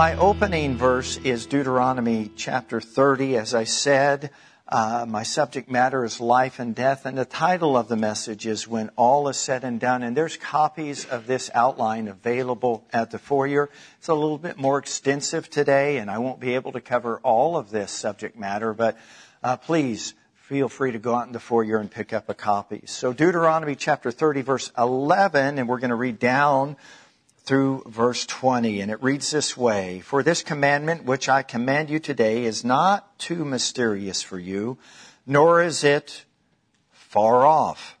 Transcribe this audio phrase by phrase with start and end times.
[0.00, 3.36] My opening verse is Deuteronomy chapter 30.
[3.36, 4.30] As I said,
[4.66, 8.66] uh, my subject matter is life and death, and the title of the message is
[8.66, 10.02] When All is Said and Done.
[10.02, 13.68] And there's copies of this outline available at the foyer.
[13.98, 17.58] It's a little bit more extensive today, and I won't be able to cover all
[17.58, 18.96] of this subject matter, but
[19.42, 20.14] uh, please
[20.50, 22.84] feel free to go out in the foyer and pick up a copy.
[22.86, 26.78] So Deuteronomy chapter 30, verse 11, and we're going to read down
[27.50, 31.98] through verse 20, and it reads this way For this commandment which I command you
[31.98, 34.78] today is not too mysterious for you,
[35.26, 36.26] nor is it
[36.92, 37.98] far off.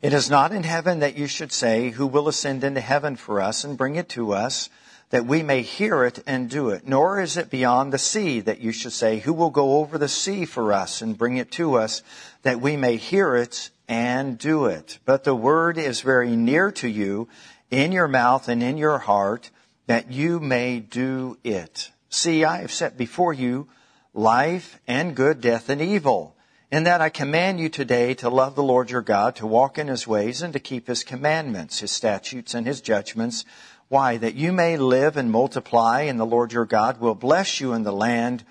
[0.00, 3.40] It is not in heaven that you should say, Who will ascend into heaven for
[3.40, 4.68] us and bring it to us,
[5.10, 6.84] that we may hear it and do it?
[6.84, 10.08] Nor is it beyond the sea that you should say, Who will go over the
[10.08, 12.02] sea for us and bring it to us,
[12.42, 14.98] that we may hear it and do it?
[15.04, 17.28] But the word is very near to you
[17.72, 19.50] in your mouth and in your heart
[19.86, 21.90] that you may do it.
[22.10, 23.66] See, I have set before you
[24.14, 26.36] life and good, death and evil.
[26.70, 29.88] In that I command you today to love the Lord your God, to walk in
[29.88, 33.44] his ways and to keep his commandments, his statutes and his judgments.
[33.88, 34.18] Why?
[34.18, 37.82] That you may live and multiply and the Lord your God will bless you in
[37.82, 38.44] the land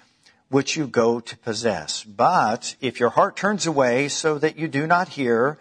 [0.49, 2.03] which you go to possess.
[2.03, 5.57] But if your heart turns away so that you do not hear,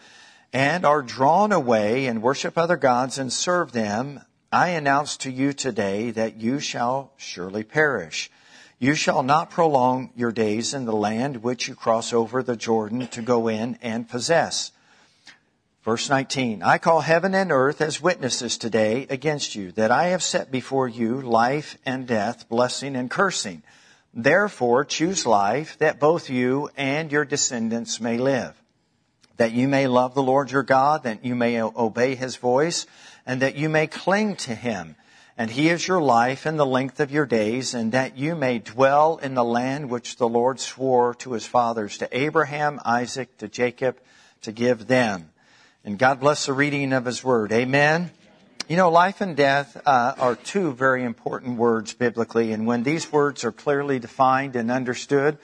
[0.53, 4.21] and are drawn away and worship other gods and serve them,
[4.53, 8.31] I announce to you today that you shall surely perish.
[8.81, 13.07] You shall not prolong your days in the land which you cross over the Jordan
[13.09, 14.73] to go in and possess.
[15.85, 20.23] Verse 19, I call heaven and earth as witnesses today against you, that I have
[20.23, 23.63] set before you life and death, blessing and cursing.
[24.13, 28.60] Therefore choose life, that both you and your descendants may live
[29.41, 32.85] that you may love the Lord your God, that you may obey his voice,
[33.25, 34.97] and that you may cling to him.
[35.39, 38.59] And he is your life and the length of your days, and that you may
[38.59, 43.49] dwell in the land which the Lord swore to his fathers, to Abraham, Isaac, to
[43.49, 43.97] Jacob,
[44.43, 45.31] to give them.
[45.87, 47.51] And God bless the reading of his word.
[47.51, 48.11] Amen.
[48.69, 53.11] You know, life and death uh, are two very important words biblically, and when these
[53.11, 55.39] words are clearly defined and understood,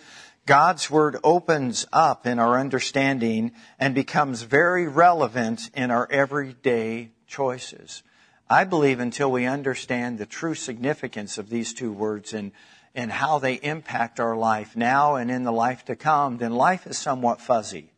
[0.47, 8.05] God's Word opens up in our understanding and becomes very relevant in our everyday choices.
[8.49, 12.53] I believe until we understand the true significance of these two words and,
[12.95, 16.87] and how they impact our life now and in the life to come, then life
[16.87, 17.91] is somewhat fuzzy.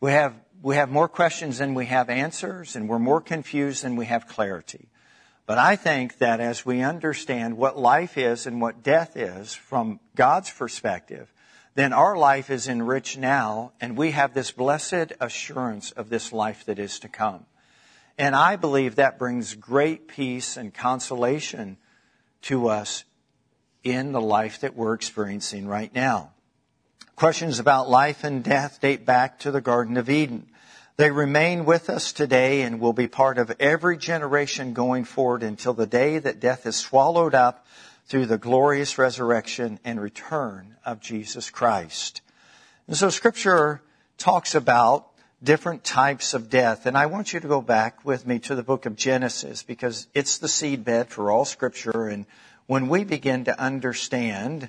[0.00, 3.94] We have, we have more questions than we have answers, and we're more confused than
[3.94, 4.88] we have clarity.
[5.48, 9.98] But I think that as we understand what life is and what death is from
[10.14, 11.32] God's perspective,
[11.74, 16.66] then our life is enriched now and we have this blessed assurance of this life
[16.66, 17.46] that is to come.
[18.18, 21.78] And I believe that brings great peace and consolation
[22.42, 23.04] to us
[23.82, 26.32] in the life that we're experiencing right now.
[27.16, 30.50] Questions about life and death date back to the Garden of Eden.
[30.98, 35.72] They remain with us today and will be part of every generation going forward until
[35.72, 37.64] the day that death is swallowed up
[38.06, 42.20] through the glorious resurrection and return of Jesus Christ.
[42.88, 43.80] And so scripture
[44.16, 45.06] talks about
[45.40, 46.84] different types of death.
[46.84, 50.08] And I want you to go back with me to the book of Genesis because
[50.14, 52.08] it's the seedbed for all scripture.
[52.08, 52.26] And
[52.66, 54.68] when we begin to understand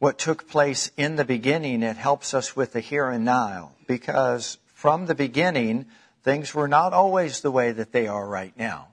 [0.00, 4.58] what took place in the beginning, it helps us with the here and now because
[4.78, 5.86] from the beginning,
[6.22, 8.86] things were not always the way that they are right now.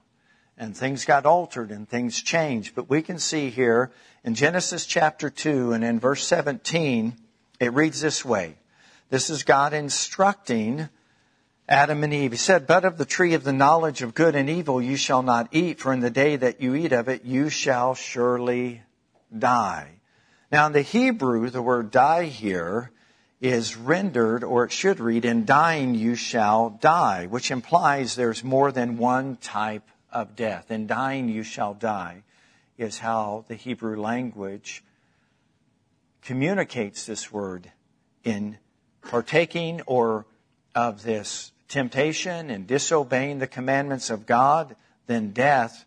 [0.58, 2.74] And things got altered and things changed.
[2.74, 3.92] But we can see here
[4.24, 7.14] in Genesis chapter 2 and in verse 17,
[7.60, 8.56] it reads this way.
[9.10, 10.88] This is God instructing
[11.68, 12.32] Adam and Eve.
[12.32, 15.22] He said, But of the tree of the knowledge of good and evil you shall
[15.22, 18.82] not eat, for in the day that you eat of it you shall surely
[19.38, 20.00] die.
[20.50, 22.90] Now in the Hebrew, the word die here
[23.40, 28.72] is rendered, or it should read, in dying you shall die, which implies there's more
[28.72, 30.70] than one type of death.
[30.70, 32.22] In dying you shall die
[32.78, 34.82] is how the Hebrew language
[36.22, 37.70] communicates this word
[38.24, 38.58] in
[39.02, 40.26] partaking or
[40.74, 45.84] of this temptation and disobeying the commandments of God, then death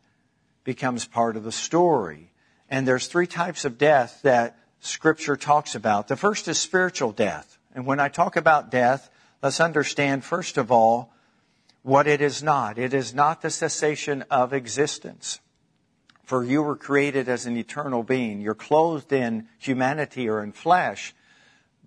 [0.64, 2.32] becomes part of the story.
[2.70, 6.08] And there's three types of death that Scripture talks about.
[6.08, 7.58] The first is spiritual death.
[7.74, 9.10] And when I talk about death,
[9.42, 11.14] let's understand, first of all,
[11.84, 12.78] what it is not.
[12.78, 15.40] It is not the cessation of existence.
[16.24, 18.42] For you were created as an eternal being.
[18.42, 21.16] You're clothed in humanity or in flesh,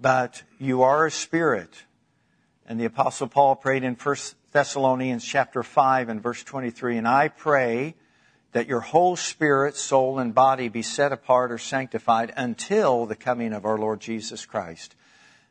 [0.01, 1.85] but you are a spirit.
[2.67, 4.17] And the apostle Paul prayed in 1
[4.53, 7.95] Thessalonians chapter 5 and verse 23, and I pray
[8.53, 13.53] that your whole spirit, soul, and body be set apart or sanctified until the coming
[13.53, 14.95] of our Lord Jesus Christ.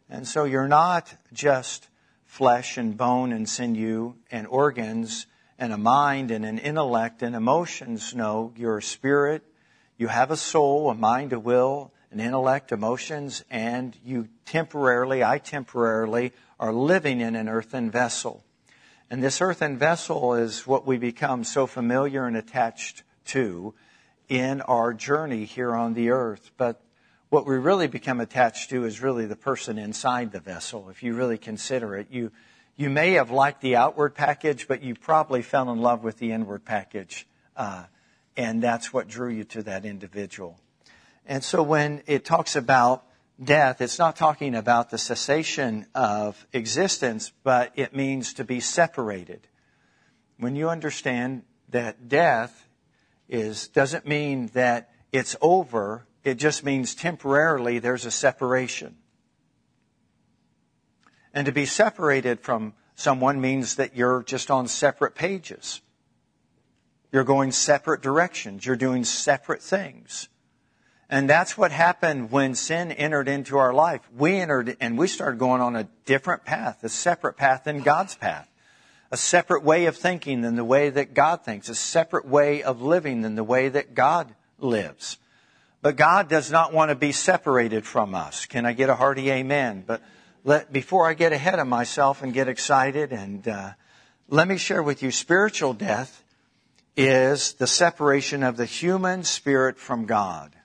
[0.09, 1.87] And so you're not just
[2.25, 5.25] flesh and bone and sinew and organs
[5.57, 8.13] and a mind and an intellect and emotions.
[8.15, 9.43] No, you're a spirit.
[9.97, 15.37] You have a soul, a mind, a will, an intellect, emotions, and you temporarily, I
[15.37, 18.43] temporarily, are living in an earthen vessel.
[19.11, 23.73] And this earthen vessel is what we become so familiar and attached to
[24.29, 26.51] in our journey here on the earth.
[26.55, 26.81] But
[27.27, 30.89] what we really become attached to is really the person inside the vessel.
[30.89, 32.31] If you really consider it, you,
[32.77, 36.31] you may have liked the outward package, but you probably fell in love with the
[36.31, 37.27] inward package.
[37.57, 37.83] Uh,
[38.37, 40.57] and that's what drew you to that individual.
[41.25, 43.03] And so when it talks about
[43.43, 49.47] death, it's not talking about the cessation of existence, but it means to be separated.
[50.37, 52.67] When you understand that death
[53.29, 58.95] is, doesn't mean that it's over, it just means temporarily there's a separation.
[61.33, 65.81] And to be separated from someone means that you're just on separate pages.
[67.11, 68.65] You're going separate directions.
[68.65, 70.29] You're doing separate things.
[71.11, 74.01] And that's what happened when sin entered into our life.
[74.17, 78.15] We entered and we started going on a different path, a separate path than God's
[78.15, 78.47] path.
[79.11, 81.67] A separate way of thinking than the way that God thinks.
[81.67, 85.17] A separate way of living than the way that God lives.
[85.81, 88.45] But God does not want to be separated from us.
[88.45, 89.83] Can I get a hearty amen?
[89.85, 90.01] But
[90.45, 93.71] let, before I get ahead of myself and get excited and, uh,
[94.29, 96.23] let me share with you spiritual death
[96.95, 100.55] is the separation of the human spirit from God.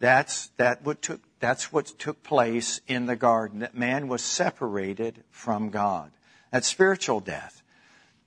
[0.00, 5.24] That's, that what took, that's what took place in the garden, that man was separated
[5.30, 6.12] from God.
[6.52, 7.62] That's spiritual death.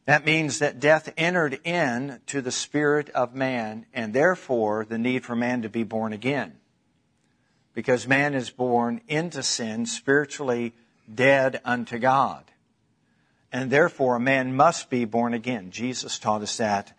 [0.06, 5.24] That means that death entered in to the spirit of man and therefore the need
[5.24, 6.58] for man to be born again.
[7.74, 10.74] Because man is born into sin, spiritually
[11.14, 12.44] dead unto God.
[13.54, 15.72] And therefore a man must be born again.
[15.72, 16.94] Jesus taught us that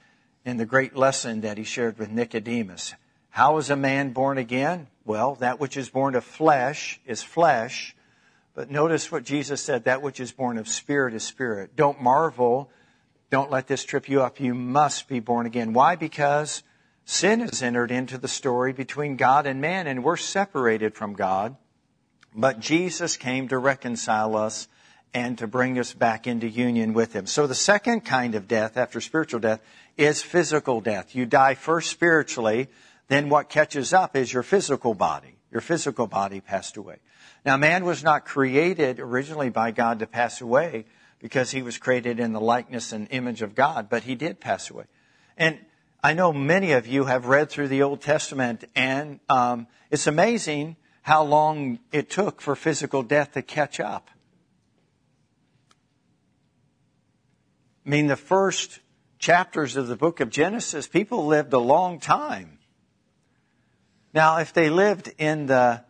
[0.45, 2.95] in the great lesson that he shared with Nicodemus.
[3.32, 4.88] How is a man born again?
[5.06, 7.96] Well, that which is born of flesh is flesh.
[8.55, 11.75] But notice what Jesus said, that which is born of spirit is spirit.
[11.75, 12.70] Don't marvel.
[13.31, 14.38] Don't let this trip you up.
[14.38, 15.73] You must be born again.
[15.73, 15.96] Why?
[15.96, 16.62] Because
[17.06, 21.56] sin has entered into the story between God and man and we're separated from God.
[22.34, 24.69] But Jesus came to reconcile us
[25.14, 27.26] and to bring us back into union with Him.
[27.26, 29.61] So the second kind of death after spiritual death
[29.96, 31.14] is physical death.
[31.14, 32.69] You die first spiritually
[33.09, 35.37] then what catches up is your physical body.
[35.51, 36.97] Your physical body passed away.
[37.45, 40.87] Now, man was not created originally by God to pass away
[41.19, 44.71] because he was created in the likeness and image of God, but he did pass
[44.71, 44.85] away.
[45.37, 45.59] And
[46.03, 50.77] I know many of you have read through the Old Testament, and um, it's amazing
[51.03, 54.11] how long it took for physical death to catch up.
[57.85, 58.81] I mean, the first
[59.19, 62.59] chapters of the book of Genesis, people lived a long time.
[64.14, 65.82] Now, if they lived in the,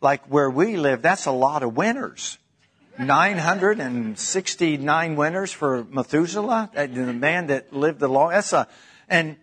[0.00, 2.38] like where we live, that's a lot of winters.
[2.98, 8.66] 969 winters for Methuselah, uh, the man that lived the long, that's a,
[9.08, 9.36] and,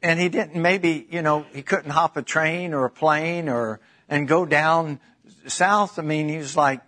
[0.00, 3.80] and he didn't maybe, you know, he couldn't hop a train or a plane or,
[4.08, 4.98] and go down
[5.46, 5.98] south.
[5.98, 6.80] I mean, he was like,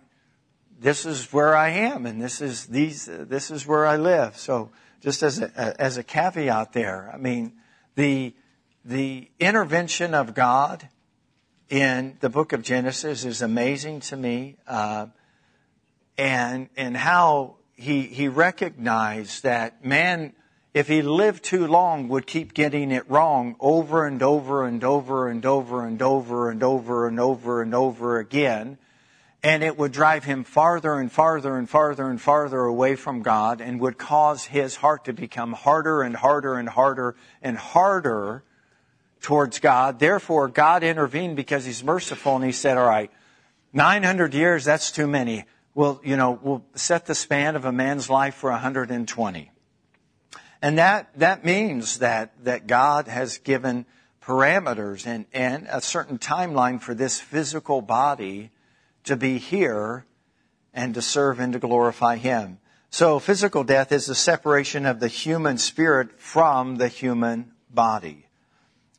[0.79, 4.35] this is where I am and this is these, this is where I live.
[4.37, 4.71] So
[5.01, 7.53] just as a, as a caveat there, I mean,
[7.95, 8.33] the,
[8.89, 10.89] the intervention of God
[11.69, 15.05] in the book of Genesis is amazing to me, uh,
[16.17, 20.33] and and how he he recognized that man,
[20.73, 25.27] if he lived too long, would keep getting it wrong over and over and over
[25.27, 28.79] and over and over and over and over and over again.
[29.43, 33.61] And it would drive him farther and farther and farther and farther away from God
[33.61, 38.43] and would cause his heart to become harder and harder and harder and harder
[39.21, 39.99] towards God.
[39.99, 43.11] Therefore, God intervened because He's merciful and He said, all right,
[43.73, 45.45] 900 years, that's too many.
[45.75, 49.51] Well, you know, we'll set the span of a man's life for 120.
[50.61, 53.85] And that, that means that, that God has given
[54.21, 58.51] parameters and, and a certain timeline for this physical body
[59.05, 60.05] to be here
[60.73, 62.59] and to serve and to glorify Him.
[62.89, 68.25] So physical death is the separation of the human spirit from the human body.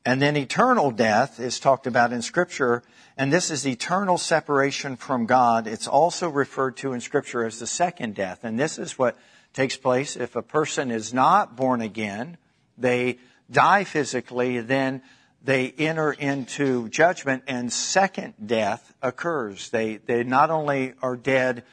[0.05, 2.83] And then eternal death is talked about in Scripture,
[3.19, 5.67] and this is eternal separation from God.
[5.67, 9.19] It's also referred to in Scripture as the second death, and this is what
[9.53, 12.39] takes place if a person is not born again.
[12.79, 13.19] They
[13.51, 15.03] die physically, then
[15.43, 19.71] they enter into judgment and second death occurs.
[19.71, 21.65] They, they not only are dead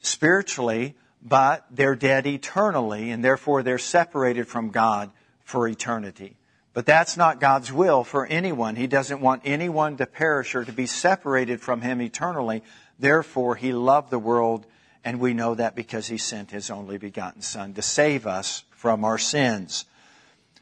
[0.00, 5.10] spiritually, but they're dead eternally and therefore they're separated from God
[5.44, 6.36] for eternity.
[6.76, 8.76] But that's not God's will for anyone.
[8.76, 12.62] He doesn't want anyone to perish or to be separated from Him eternally.
[12.98, 14.66] Therefore, He loved the world
[15.02, 19.06] and we know that because He sent His only begotten Son to save us from
[19.06, 19.86] our sins.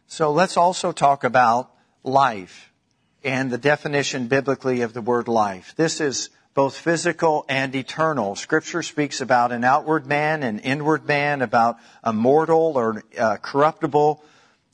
[0.07, 1.73] So let's also talk about
[2.05, 2.71] life
[3.25, 5.75] and the definition biblically of the word life.
[5.75, 8.37] This is both physical and eternal.
[8.37, 14.23] Scripture speaks about an outward man, an inward man, about a mortal or uh, corruptible,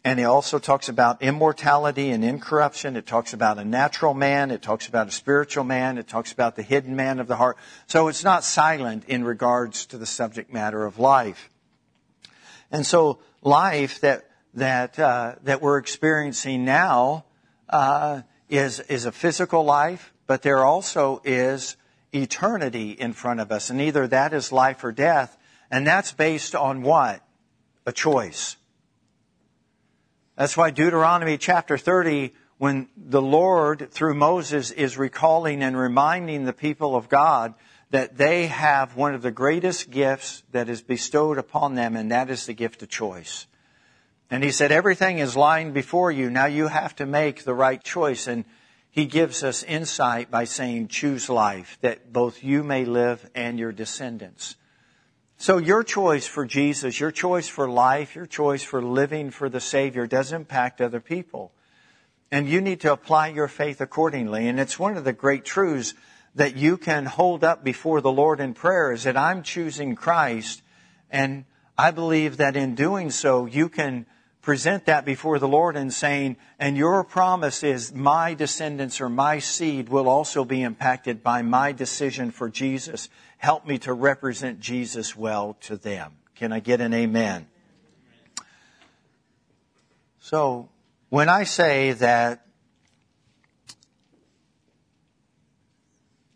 [0.03, 2.97] and it also talks about immortality and incorruption.
[2.97, 4.51] It talks about a natural man.
[4.51, 5.99] It talks about a spiritual man.
[5.99, 7.59] It talks about the hidden man of the heart.
[7.87, 11.51] So it's not silent in regards to the subject matter of life.
[12.71, 17.25] And so life that that uh, that we're experiencing now
[17.69, 21.77] uh, is is a physical life, but there also is
[22.13, 25.37] eternity in front of us, and either that is life or death,
[25.71, 27.23] and that's based on what
[27.87, 28.57] a choice.
[30.41, 36.55] That's why Deuteronomy chapter 30, when the Lord through Moses is recalling and reminding the
[36.55, 37.53] people of God
[37.91, 42.31] that they have one of the greatest gifts that is bestowed upon them, and that
[42.31, 43.49] is the gift of choice.
[44.31, 46.31] And he said, everything is lying before you.
[46.31, 48.27] Now you have to make the right choice.
[48.27, 48.47] And
[48.91, 53.73] he gives us insight by saying, choose life, that both you may live and your
[53.73, 54.57] descendants.
[55.41, 59.59] So your choice for Jesus, your choice for life, your choice for living for the
[59.59, 61.51] Savior does impact other people.
[62.31, 64.49] And you need to apply your faith accordingly.
[64.49, 65.95] And it's one of the great truths
[66.35, 70.61] that you can hold up before the Lord in prayer is that I'm choosing Christ.
[71.11, 71.47] And
[71.79, 74.05] I believe that in doing so, you can
[74.43, 79.39] present that before the Lord and saying, and your promise is my descendants or my
[79.39, 83.09] seed will also be impacted by my decision for Jesus.
[83.41, 86.13] Help me to represent Jesus well to them.
[86.35, 87.47] Can I get an amen?
[90.21, 90.69] So,
[91.09, 92.45] when I say that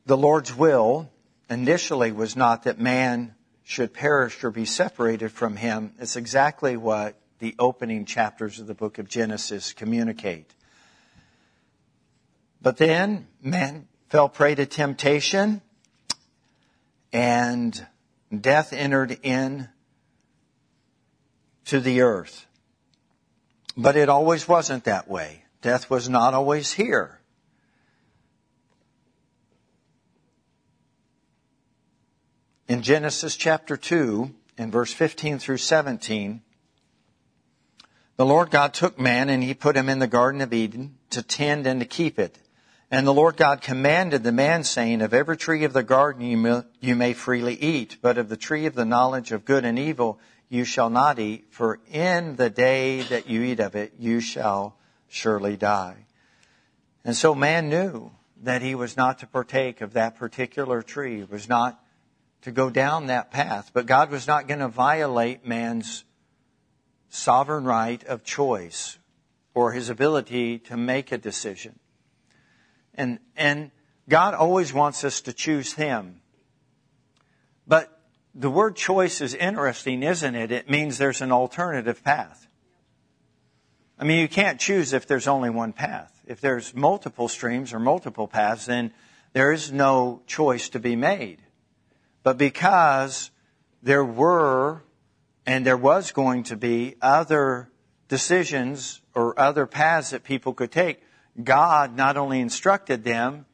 [0.06, 1.10] the Lord's will
[1.50, 3.34] initially was not that man
[3.64, 8.74] should perish or be separated from him, it's exactly what the opening chapters of the
[8.74, 10.54] book of Genesis communicate.
[12.62, 15.60] But then man fell prey to temptation
[17.14, 17.86] and
[18.40, 19.68] death entered in
[21.66, 22.46] to the earth.
[23.76, 25.44] But it always wasn't that way.
[25.62, 27.20] Death was not always here.
[32.66, 36.42] In Genesis chapter 2, in verse 15 through 17,
[38.16, 41.22] the Lord God took man and he put him in the Garden of Eden to
[41.22, 42.38] tend and to keep it.
[42.90, 46.22] And the Lord God commanded the man saying, of every tree of the garden
[46.80, 50.20] you may, freely eat, but of the tree of the knowledge of good and evil
[50.48, 54.76] you shall not eat, for in the day that you eat of it you shall
[55.08, 56.06] surely die.
[57.04, 58.12] And so man knew
[58.42, 61.82] that he was not to partake of that particular tree, was not
[62.42, 66.04] to go down that path, but God was not going to violate man's
[67.08, 68.98] sovereign right of choice
[69.54, 71.78] or his ability to make a decision.
[72.94, 73.70] And, and
[74.08, 76.20] God always wants us to choose him.
[77.66, 78.00] But
[78.34, 80.52] the word choice is interesting, isn't it?
[80.52, 82.46] It means there's an alternative path.
[83.98, 86.20] I mean, you can't choose if there's only one path.
[86.26, 88.92] If there's multiple streams or multiple paths, then
[89.32, 91.38] there is no choice to be made.
[92.22, 93.30] But because
[93.82, 94.82] there were
[95.46, 97.70] and there was going to be other
[98.08, 101.02] decisions or other paths that people could take.
[101.42, 103.46] God not only instructed them,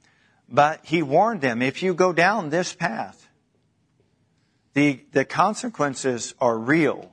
[0.48, 3.28] but He warned them, if you go down this path,
[4.74, 7.10] the, the consequences are real.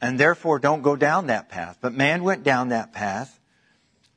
[0.00, 1.78] And therefore don't go down that path.
[1.80, 3.38] But man went down that path,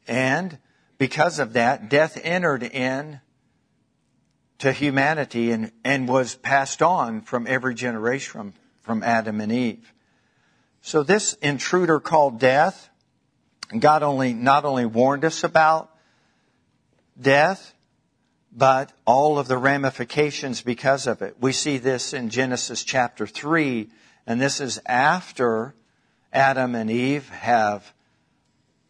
[0.08, 0.58] and
[0.98, 3.22] because of that, death entered in
[4.60, 9.94] to humanity and, and was passed on from every generation from, from Adam and Eve.
[10.82, 12.90] So this intruder called death,
[13.78, 15.92] God only, not only warned us about
[17.20, 17.74] death,
[18.52, 21.36] but all of the ramifications because of it.
[21.40, 23.90] We see this in Genesis chapter 3,
[24.28, 25.74] and this is after
[26.32, 27.94] Adam and Eve have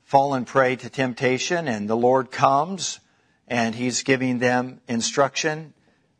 [0.03, 2.99] fallen prey to temptation, and the Lord comes
[3.47, 5.73] and He's giving them instruction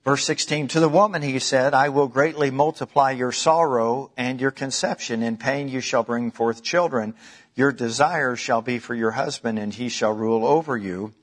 [0.05, 4.51] Verse 16, to the woman he said, I will greatly multiply your sorrow and your
[4.51, 5.23] conception.
[5.23, 7.15] In pain you shall bring forth children.
[7.55, 11.13] Your desire shall be for your husband, and he shall rule over you.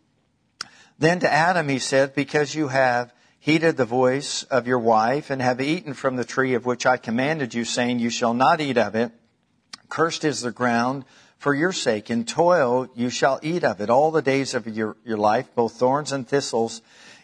[0.99, 5.43] Then to Adam he said, Because you have heeded the voice of your wife, and
[5.43, 8.79] have eaten from the tree of which I commanded you, saying, You shall not eat
[8.79, 9.13] of it.
[9.89, 11.05] Cursed is the ground
[11.39, 12.11] for your sake.
[12.11, 15.75] In toil you shall eat of it all the days of your, your life, both
[15.75, 16.81] thorns and thistles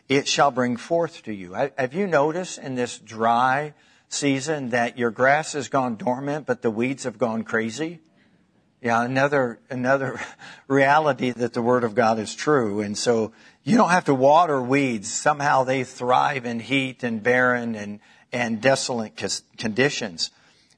[0.08, 1.52] it shall bring forth to you.
[1.52, 3.74] Have you noticed in this dry
[4.08, 8.00] season that your grass has gone dormant, but the weeds have gone crazy?
[8.80, 10.20] Yeah, another, another
[10.68, 12.80] reality that the Word of God is true.
[12.80, 13.32] And so
[13.64, 15.12] you don't have to water weeds.
[15.12, 18.00] Somehow they thrive in heat and barren and,
[18.32, 19.20] and desolate
[19.56, 20.30] conditions.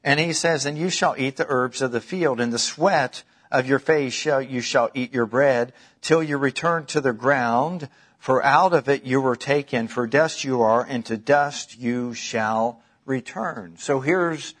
[0.03, 3.23] And he says, and you shall eat the herbs of the field and the sweat
[3.51, 7.87] of your face shall, you shall eat your bread till you return to the ground
[8.21, 12.13] for out of it you were taken, for dust you are, and to dust you
[12.13, 13.77] shall return.
[13.79, 14.53] So here's,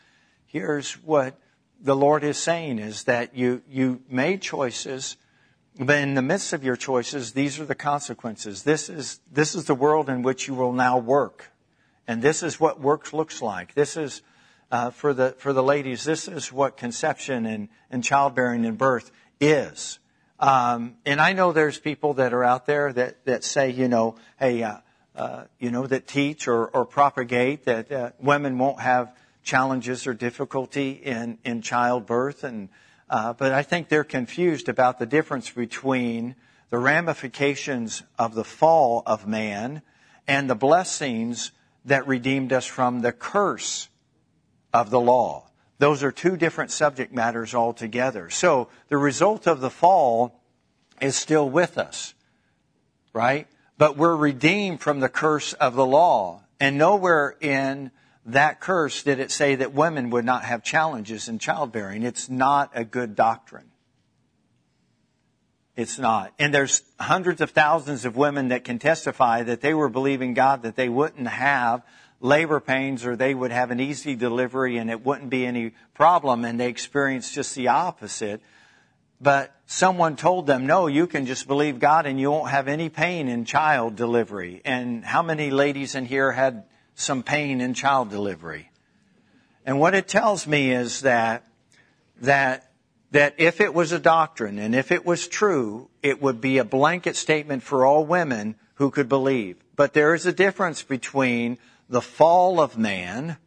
[0.47, 1.39] here's what
[1.81, 5.17] the Lord is saying is that you, you made choices,
[5.79, 8.63] but in the midst of your choices, these are the consequences.
[8.63, 11.51] This is, this is the world in which you will now work.
[12.07, 13.73] And this is what work looks like.
[13.73, 14.21] This is,
[14.71, 19.11] uh, for the, for the ladies, this is what conception and, and childbearing and birth
[19.39, 19.99] is.
[20.39, 24.15] Um, and I know there's people that are out there that, that say, you know,
[24.39, 24.77] hey, uh,
[25.15, 30.91] uh, you know, that teach or, or propagate that women won't have challenges or difficulty
[30.91, 32.43] in, in childbirth.
[32.43, 32.69] And,
[33.09, 36.35] uh, but I think they're confused about the difference between
[36.69, 39.81] the ramifications of the fall of man
[40.27, 41.51] and the blessings
[41.85, 43.89] that redeemed us from the curse
[44.73, 45.47] of the law.
[45.79, 48.29] Those are two different subject matters altogether.
[48.29, 50.39] So the result of the fall
[51.01, 52.13] is still with us,
[53.13, 53.47] right?
[53.77, 56.43] But we're redeemed from the curse of the law.
[56.59, 57.89] And nowhere in
[58.25, 62.03] that curse did it say that women would not have challenges in childbearing.
[62.03, 63.71] It's not a good doctrine.
[65.75, 66.33] It's not.
[66.37, 70.63] And there's hundreds of thousands of women that can testify that they were believing God
[70.63, 71.81] that they wouldn't have
[72.19, 76.45] labor pains or they would have an easy delivery and it wouldn't be any problem
[76.45, 78.41] and they experienced just the opposite.
[79.19, 82.89] But someone told them, no, you can just believe God and you won't have any
[82.89, 84.61] pain in child delivery.
[84.65, 88.71] And how many ladies in here had some pain in child delivery?
[89.65, 91.45] And what it tells me is that,
[92.21, 92.71] that,
[93.11, 96.63] that if it was a doctrine and if it was true, it would be a
[96.63, 99.57] blanket statement for all women who could believe.
[99.75, 101.57] But there is a difference between
[101.89, 103.37] the fall of man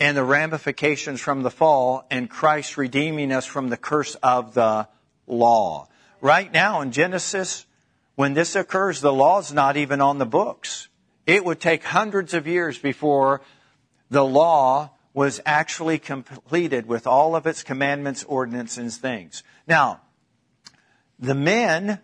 [0.00, 4.88] and the ramifications from the fall and Christ redeeming us from the curse of the
[5.26, 5.88] law.
[6.20, 7.66] Right now in Genesis,
[8.16, 10.88] when this occurs, the law is not even on the books.
[11.26, 13.40] It would take hundreds of years before
[14.10, 19.42] the law was actually completed with all of its commandments, ordinances, and things.
[19.66, 20.00] Now,
[21.18, 22.00] the men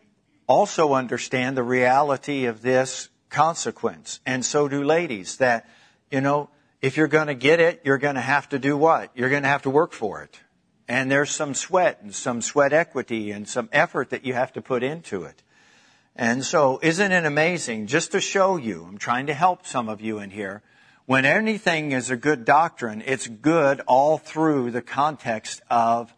[0.47, 4.21] also understand the reality of this consequence.
[4.25, 5.69] And so do ladies that,
[6.11, 9.11] you know, if you're going to get it, you're going to have to do what?
[9.15, 10.41] You're going to have to work for it.
[10.89, 14.63] And there's some sweat and some sweat equity and some effort that you have to
[14.63, 15.43] put into it.
[16.21, 17.87] And so isn't it amazing?
[17.87, 20.63] Just to show you, I'm trying to help some of you in here.
[21.07, 26.15] When anything is a good doctrine, it's good all through the context of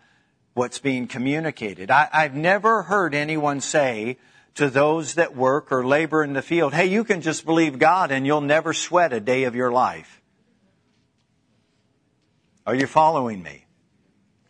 [0.55, 1.89] what's being communicated.
[1.93, 4.19] I, have never heard anyone say,
[4.57, 8.11] to those that work or labor in the field, hey, you can just believe God
[8.11, 10.21] and you'll never sweat a day of your life.
[12.67, 13.67] Are you following me?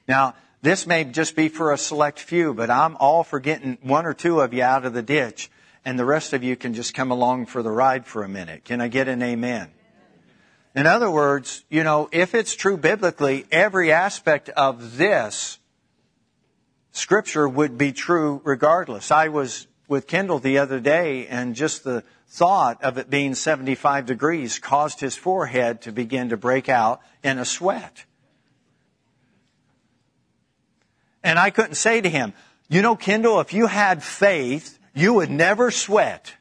[0.09, 4.07] Now, this may just be for a select few, but I'm all for getting one
[4.07, 5.51] or two of you out of the ditch
[5.85, 8.65] and the rest of you can just come along for the ride for a minute.
[8.65, 9.71] Can I get an amen?
[10.75, 15.59] In other words, you know, if it's true biblically, every aspect of this
[16.93, 19.11] scripture would be true regardless.
[19.11, 24.07] I was with Kendall the other day, and just the thought of it being 75
[24.07, 28.05] degrees caused his forehead to begin to break out in a sweat.
[31.25, 32.33] And I couldn't say to him,
[32.69, 36.35] you know, Kendall, if you had faith, you would never sweat.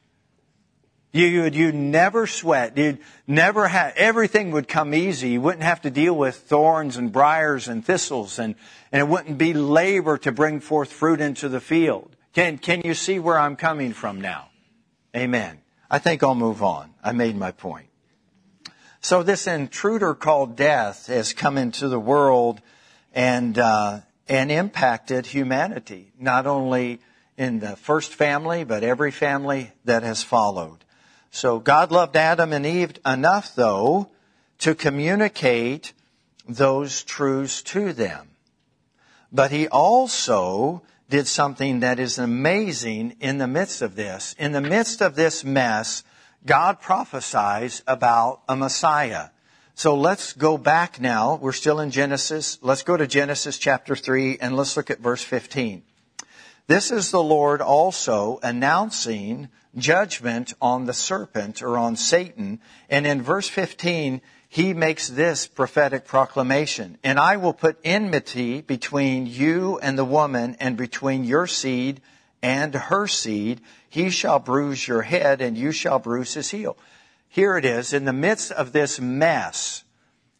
[1.12, 2.78] You would you never sweat.
[2.78, 5.30] You'd never have everything would come easy.
[5.30, 8.54] You wouldn't have to deal with thorns and briars and thistles and,
[8.90, 12.16] and it wouldn't be labor to bring forth fruit into the field.
[12.32, 14.48] Can, can you see where I'm coming from now?
[15.14, 15.60] Amen.
[15.90, 16.94] I think I'll move on.
[17.04, 17.88] I made my point.
[19.02, 22.62] So this intruder called death has come into the world
[23.12, 27.00] and, uh, and impacted humanity, not only
[27.36, 30.84] in the first family, but every family that has followed.
[31.30, 34.10] So God loved Adam and Eve enough, though,
[34.58, 35.92] to communicate
[36.48, 38.28] those truths to them.
[39.32, 44.34] But he also did something that is amazing in the midst of this.
[44.38, 46.04] In the midst of this mess,
[46.44, 49.28] God prophesies about a Messiah.
[49.82, 51.34] So let's go back now.
[51.42, 52.56] We're still in Genesis.
[52.62, 55.82] Let's go to Genesis chapter 3 and let's look at verse 15.
[56.68, 62.60] This is the Lord also announcing judgment on the serpent or on Satan.
[62.88, 66.96] And in verse 15, he makes this prophetic proclamation.
[67.02, 72.00] And I will put enmity between you and the woman and between your seed
[72.40, 73.60] and her seed.
[73.90, 76.76] He shall bruise your head and you shall bruise his heel.
[77.32, 79.84] Here it is in the midst of this mess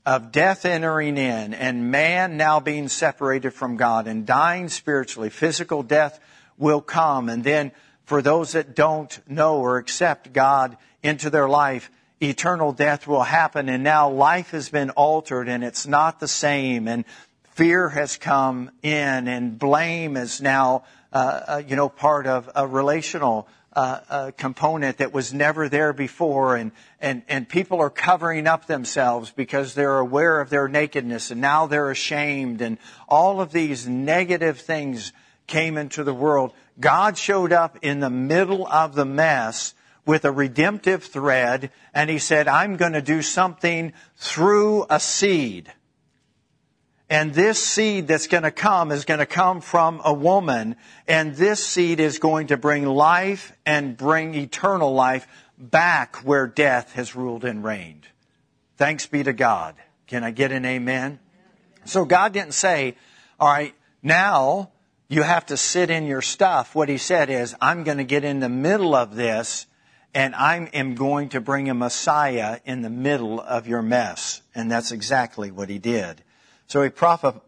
[0.05, 5.31] of death entering in and man now being separated from God and dying spiritually.
[5.31, 6.21] Physical death
[6.59, 7.31] will come.
[7.31, 7.73] And then
[8.05, 13.71] for those that don't know or accept God into their life, eternal death will happen.
[13.71, 16.89] And now life has been altered and it's not the same.
[16.89, 17.07] And
[17.55, 22.67] fear has come in and blame is now, uh, uh, you know, part of a
[22.67, 28.47] relational uh, a component that was never there before and, and, and people are covering
[28.47, 33.53] up themselves because they're aware of their nakedness and now they're ashamed and all of
[33.53, 35.13] these negative things
[35.47, 36.53] came into the world.
[36.79, 42.19] God showed up in the middle of the mess with a redemptive thread and he
[42.19, 45.73] said, I'm going to do something through a seed.
[47.13, 50.77] And this seed that's going to come is going to come from a woman.
[51.07, 56.95] And this seed is going to bring life and bring eternal life back where death
[56.95, 58.07] has ruled and reigned.
[58.79, 59.75] Thanks be to God.
[60.07, 61.19] Can I get an amen?
[61.85, 62.97] So God didn't say,
[63.39, 64.71] all right, now
[65.07, 66.75] you have to sit in your stuff.
[66.75, 69.67] What he said is, I'm going to get in the middle of this
[70.15, 74.41] and I am going to bring a Messiah in the middle of your mess.
[74.55, 76.25] And that's exactly what he did.
[76.67, 77.41] So he proph-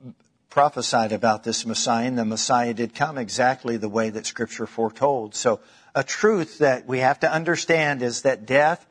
[0.51, 5.35] prophesied about this Messiah, and the Messiah did come exactly the way that Scripture foretold.
[5.35, 5.61] So
[5.95, 8.87] a truth that we have to understand is that death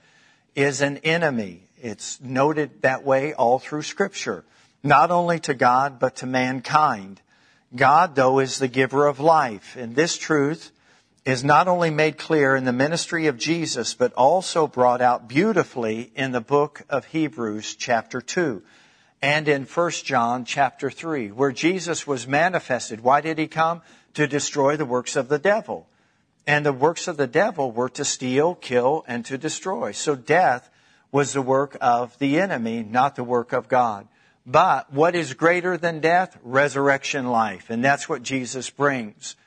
[0.55, 1.67] is an enemy.
[1.81, 4.43] It's noted that way all through Scripture,
[4.83, 7.21] not only to God, but to mankind.
[7.75, 10.71] God, though, is the giver of life, and this truth
[11.25, 16.11] is not only made clear in the ministry of Jesus, but also brought out beautifully
[16.15, 18.61] in the book of Hebrews chapter 2
[19.23, 22.99] and in 1 John chapter 3, where Jesus was manifested.
[22.99, 23.81] Why did he come?
[24.15, 25.87] To destroy the works of the devil.
[26.45, 29.93] And the works of the devil were to steal, kill, and to destroy.
[29.93, 30.69] So death
[31.09, 34.09] was the work of the enemy, not the work of God.
[34.45, 36.37] But what is greater than death?
[36.43, 37.69] Resurrection life.
[37.69, 39.37] And that's what Jesus brings.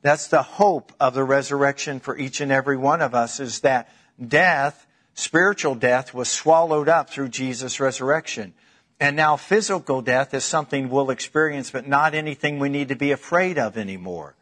[0.00, 3.88] That's the hope of the resurrection for each and every one of us is that
[4.24, 8.54] death, spiritual death, was swallowed up through Jesus' resurrection.
[9.00, 13.10] And now physical death is something we'll experience, but not anything we need to be
[13.10, 14.36] afraid of anymore.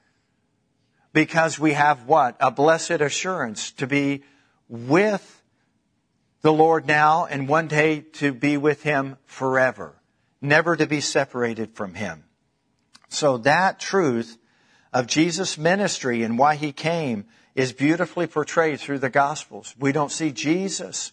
[1.12, 2.36] Because we have what?
[2.40, 4.22] A blessed assurance to be
[4.68, 5.42] with
[6.42, 9.94] the Lord now and one day to be with Him forever.
[10.40, 12.24] Never to be separated from Him.
[13.08, 14.38] So that truth
[14.92, 19.74] of Jesus' ministry and why He came is beautifully portrayed through the Gospels.
[19.78, 21.12] We don't see Jesus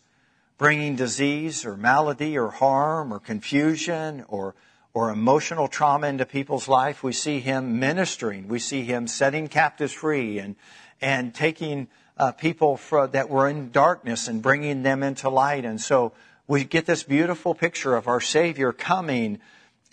[0.59, 4.53] bringing disease or malady or harm or confusion or,
[4.93, 7.01] or emotional trauma into people's life.
[7.01, 8.47] We see him ministering.
[8.47, 10.55] We see him setting captives free and,
[11.01, 15.63] and taking uh, people for, that were in darkness and bringing them into light.
[15.63, 16.11] And so
[16.45, 19.39] we get this beautiful picture of our Savior coming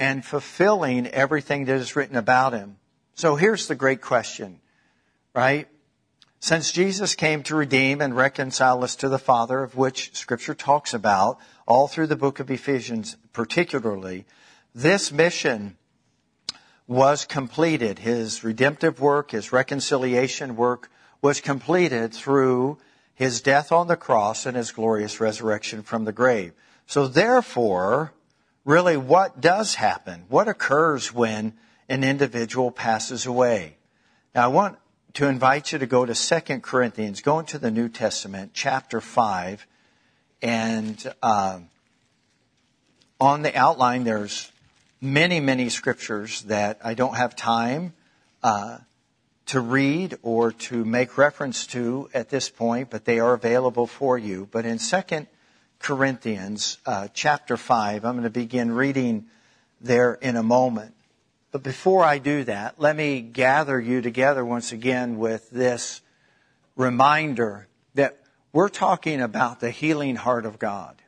[0.01, 2.77] and fulfilling everything that is written about him.
[3.15, 4.59] So here's the great question,
[5.33, 5.69] right?
[6.41, 10.93] Since Jesus came to redeem and reconcile us to the Father, of which Scripture talks
[10.95, 14.27] about all through the book of Ephesians, particularly,
[14.75, 15.77] this mission
[16.87, 18.01] was completed.
[18.01, 20.91] His redemptive work, his reconciliation work
[21.23, 22.79] was completed through
[23.15, 26.53] his death on the cross and his glorious resurrection from the grave.
[26.87, 28.13] So therefore,
[28.65, 30.27] really what does happen?
[30.29, 31.55] What occurs when
[31.89, 33.79] an individual passes away?
[34.35, 34.77] Now I want
[35.17, 39.67] to invite you to go to 2 Corinthians, go into the New Testament, chapter 5,
[40.43, 41.59] and uh,
[43.19, 44.53] on the outline there's
[45.01, 47.95] many, many scriptures that I don't have time
[48.43, 48.77] uh,
[49.47, 54.19] to read or to make reference to at this point, but they are available for
[54.19, 54.47] you.
[54.53, 55.27] But in 2
[55.79, 59.25] Corinthians uh, chapter 5, I'm going to begin reading
[59.81, 60.93] there in a moment.
[61.57, 66.03] But before I do that, let me gather you together once again with this
[66.77, 68.19] reminder that
[68.53, 71.01] we're talking about the healing heart of God.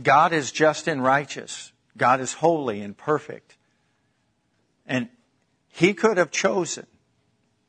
[0.00, 1.72] God is just and righteous.
[1.96, 3.56] God is holy and perfect.
[4.86, 5.08] And
[5.66, 6.86] he could have chosen,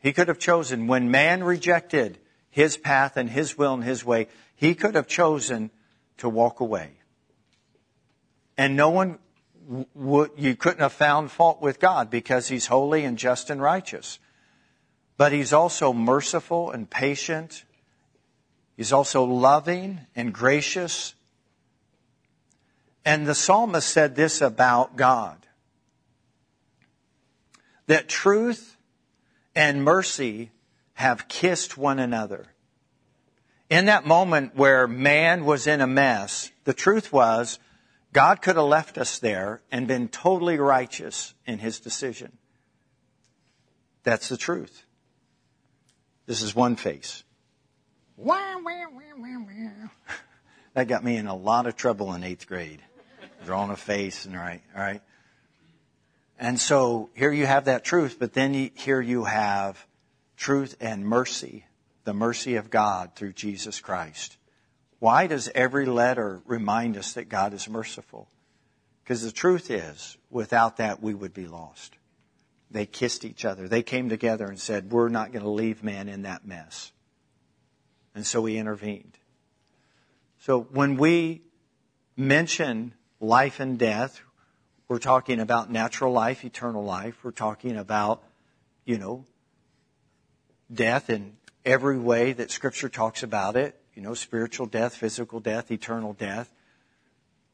[0.02, 2.20] he could have chosen when man rejected
[2.52, 5.72] his path and his will and his way, he could have chosen
[6.22, 6.92] to walk away.
[8.58, 9.18] And no one
[9.96, 14.20] would, you couldn't have found fault with God because he's holy and just and righteous.
[15.18, 17.66] But he's also merciful and patient.
[18.78, 21.16] He's also loving and gracious.
[23.04, 25.38] And the psalmist said this about God
[27.88, 28.78] that truth
[29.56, 30.52] and mercy
[30.94, 32.46] have kissed one another.
[33.72, 37.58] In that moment where man was in a mess, the truth was
[38.12, 42.38] God could have left us there and been totally righteous in his decision.
[44.04, 44.84] That's the truth.
[46.26, 47.24] This is one face.
[50.74, 52.82] that got me in a lot of trouble in eighth grade.
[53.46, 55.02] Drawing a face and right, all right.
[56.38, 59.88] And so here you have that truth, but then you, here you have
[60.36, 61.66] truth and mercy,
[62.04, 64.38] the mercy of God through Jesus Christ.
[65.00, 68.28] Why does every letter remind us that God is merciful?
[69.04, 71.96] Because the truth is, without that, we would be lost.
[72.70, 73.68] They kissed each other.
[73.68, 76.92] They came together and said, We're not going to leave man in that mess.
[78.16, 79.18] And so he intervened.
[80.40, 81.42] So when we
[82.16, 84.22] mention life and death,
[84.88, 87.24] we're talking about natural life, eternal life.
[87.24, 88.24] We're talking about,
[88.86, 89.26] you know,
[90.74, 95.72] death in every way that Scripture talks about it you know, spiritual death, physical death,
[95.72, 96.52] eternal death.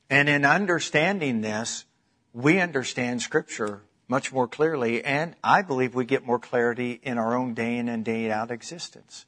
[0.10, 1.86] And in understanding this,
[2.34, 7.36] we understand Scripture much more clearly, and I believe we get more clarity in our
[7.36, 9.26] own day in and day out existence.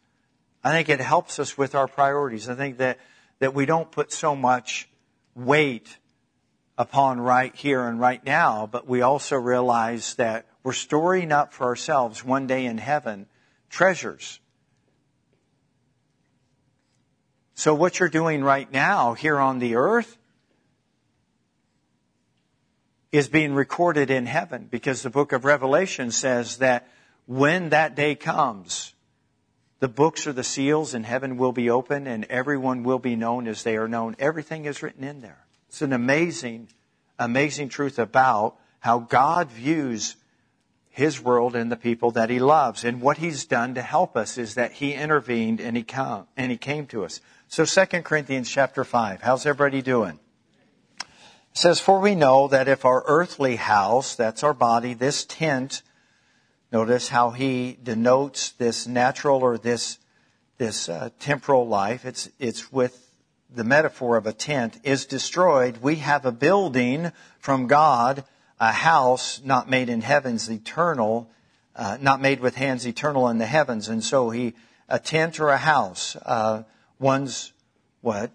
[0.64, 2.48] I think it helps us with our priorities.
[2.48, 3.00] I think that,
[3.40, 4.88] that we don't put so much
[5.36, 5.98] weight
[6.78, 11.66] upon right here and right now, but we also realize that we're storing up for
[11.66, 13.26] ourselves one day in heaven
[13.70, 14.40] treasures
[17.60, 20.18] So what you're doing right now here on the earth
[23.12, 26.88] is being recorded in heaven because the book of Revelation says that
[27.26, 28.94] when that day comes,
[29.82, 33.46] the books or the seals in heaven will be open and everyone will be known
[33.46, 34.16] as they are known.
[34.20, 35.46] Everything is written in there.
[35.68, 36.70] It's an amazing,
[37.20, 40.16] amazing truth about how God views
[40.92, 42.84] his world and the people that he loves.
[42.84, 46.52] And what he's done to help us is that he intervened and he come, and
[46.52, 47.22] he came to us.
[47.52, 49.24] So 2 Corinthians chapter 5.
[49.24, 50.20] How's everybody doing?
[51.00, 51.08] It
[51.54, 55.82] says, For we know that if our earthly house, that's our body, this tent,
[56.72, 59.98] notice how he denotes this natural or this,
[60.60, 62.06] this uh, temporal life.
[62.06, 63.12] It's, it's with
[63.50, 65.78] the metaphor of a tent is destroyed.
[65.78, 68.26] We have a building from God,
[68.60, 71.32] a house not made in heavens, eternal,
[71.76, 73.90] uh, not made with hands, eternal in the heavens.
[73.90, 74.54] And so he,
[74.88, 76.62] a tent or a house, uh,
[77.00, 77.54] One's
[78.02, 78.32] what?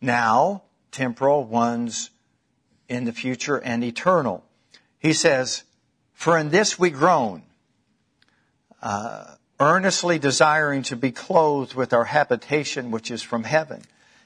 [0.00, 2.10] Now, temporal, one's
[2.88, 4.44] in the future and eternal.
[4.98, 5.64] He says,
[6.14, 7.42] For in this we groan,
[8.82, 13.82] uh, earnestly desiring to be clothed with our habitation which is from heaven.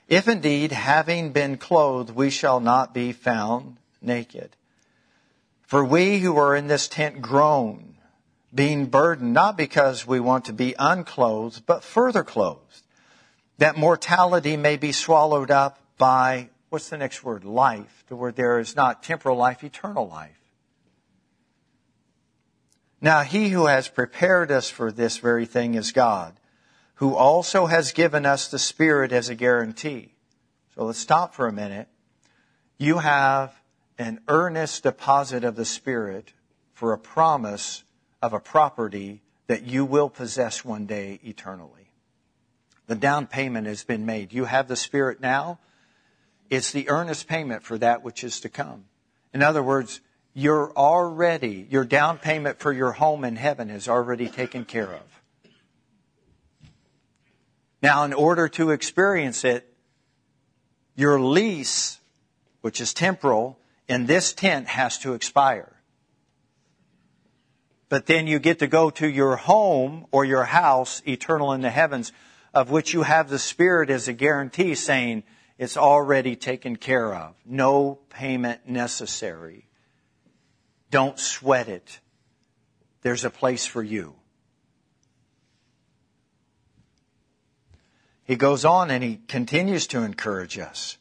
[0.07, 4.51] If indeed, having been clothed, we shall not be found naked.
[5.63, 7.97] For we who are in this tent groan,
[8.55, 12.84] being burdened, not because we want to be unclothed, but further clothed
[13.59, 17.45] that mortality may be swallowed up by, what's the next word?
[17.45, 18.05] Life.
[18.09, 20.41] The word there is not temporal life, eternal life.
[23.01, 26.35] Now he who has prepared us for this very thing is God,
[26.97, 30.15] who also has given us the Spirit as a guarantee.
[30.75, 31.89] So let's stop for a minute.
[32.79, 33.55] You have
[33.99, 36.33] an earnest deposit of the Spirit
[36.73, 37.85] for a promise
[38.21, 41.84] of a property that you will possess one day eternally.
[42.87, 44.33] The down payment has been made.
[44.33, 45.59] You have the Spirit now.
[46.51, 48.85] It's the earnest payment for that which is to come.
[49.33, 50.01] In other words,
[50.35, 55.03] you're already, your down payment for your home in heaven is already taken care of.
[57.83, 59.71] Now, in order to experience it,
[60.97, 61.99] your lease,
[62.61, 65.71] which is temporal, in this tent has to expire.
[67.89, 71.71] But then you get to go to your home or your house, eternal in the
[71.71, 72.13] heavens,
[72.55, 75.25] of which you have the Spirit as a guarantee saying
[75.59, 77.35] it's already taken care of.
[77.45, 79.67] No payment necessary.
[80.91, 82.01] Don't sweat it.
[83.03, 84.15] There's a place for you.
[88.25, 90.97] He goes on and he continues to encourage us.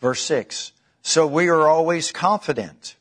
[0.00, 0.72] Verse 6.
[1.02, 2.96] So we are always confident.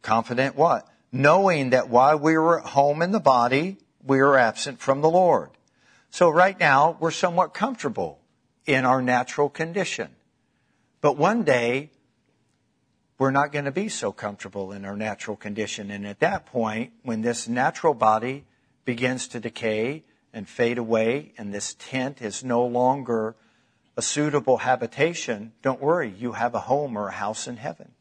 [0.00, 0.88] Confident what?
[1.12, 5.10] Knowing that while we were at home in the body, we are absent from the
[5.10, 5.50] Lord.
[6.10, 8.18] So right now, we're somewhat comfortable
[8.66, 10.10] in our natural condition.
[11.00, 11.90] But one day,
[13.18, 15.90] we're not going to be so comfortable in our natural condition.
[15.90, 18.44] And at that point, when this natural body
[18.84, 23.36] begins to decay and fade away, and this tent is no longer
[23.96, 27.92] a suitable habitation, don't worry, you have a home or a house in heaven.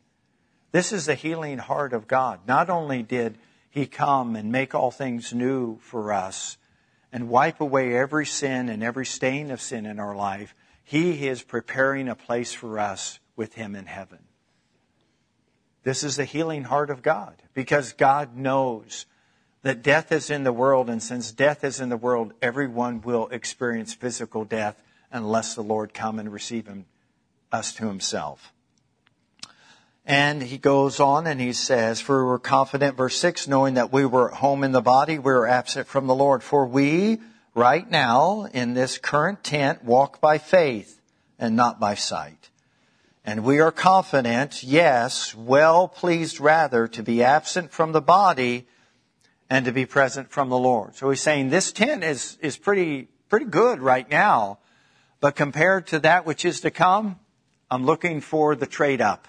[0.72, 2.40] This is the healing heart of God.
[2.48, 3.38] Not only did
[3.72, 6.58] He come and make all things new for us
[7.12, 10.54] and wipe away every sin and every stain of sin in our life,
[10.84, 14.20] He is preparing a place for us with Him in heaven.
[15.84, 19.06] This is the healing heart of God because God knows
[19.64, 23.28] that death is in the world, and since death is in the world, everyone will
[23.28, 24.82] experience physical death
[25.12, 26.86] unless the Lord come and receive him,
[27.52, 28.54] us to himself.
[30.06, 34.06] And he goes on and he says, For we're confident, verse 6, knowing that we
[34.06, 36.42] were at home in the body, we were absent from the Lord.
[36.42, 37.20] For we,
[37.54, 41.00] right now, in this current tent, walk by faith
[41.38, 42.50] and not by sight.
[43.24, 48.66] And we are confident, yes, well pleased rather to be absent from the body
[49.48, 50.96] and to be present from the Lord.
[50.96, 54.58] So he's saying this tent is, is pretty, pretty good right now.
[55.20, 57.20] But compared to that which is to come,
[57.70, 59.28] I'm looking for the trade up.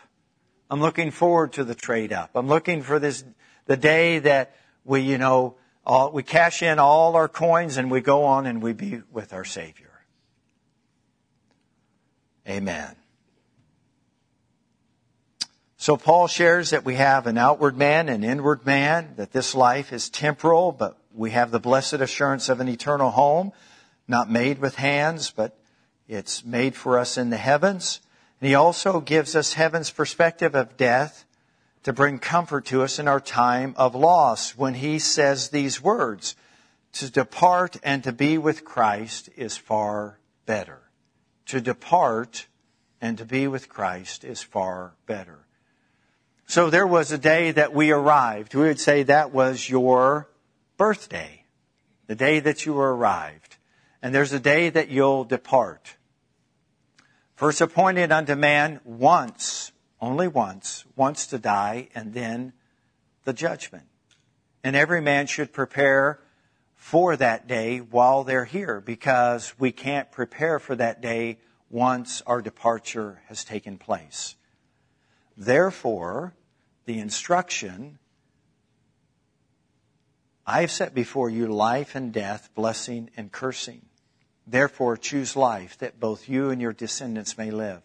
[0.73, 2.31] I'm looking forward to the trade up.
[2.35, 3.25] I'm looking for this,
[3.67, 4.57] the day that
[4.87, 8.63] we, you know, all, we cash in all our coins and we go on and
[8.63, 9.91] we be with our Savior.
[12.49, 12.97] Amen.
[15.77, 19.93] So Paul shares that we have an outward man and inward man, that this life
[19.93, 23.53] is temporal, but we have the blessed assurance of an eternal home,
[24.09, 25.55] not made with hands, but
[26.09, 28.01] it's made for us in the heavens.
[28.43, 31.27] And he also gives us heaven's perspective of death
[31.85, 36.35] to bring comfort to us in our time of loss when he says these words,
[36.95, 40.81] to depart and to be with Christ is far better.
[41.47, 42.49] To depart
[43.01, 45.47] and to be with Christ is far better.
[46.49, 48.57] So there was a day that we arrived.
[48.57, 50.29] We would say that was your
[50.77, 51.45] birthday,
[52.09, 53.59] the day that you arrived.
[54.03, 55.95] And there's a day that you'll depart.
[57.43, 62.53] First appointed unto man once, only once, once to die, and then
[63.25, 63.87] the judgment.
[64.63, 66.21] And every man should prepare
[66.77, 72.41] for that day while they're here because we can't prepare for that day once our
[72.41, 74.37] departure has taken place.
[75.37, 76.35] Therefore,
[76.85, 77.99] the instruction
[80.47, 83.87] I have set before you life and death, blessing and cursing.
[84.47, 87.83] Therefore, choose life that both you and your descendants may live.